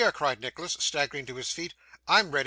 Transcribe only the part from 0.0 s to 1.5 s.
cried Nicholas, staggering to